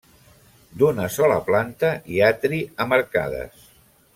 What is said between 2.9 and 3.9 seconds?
arcades.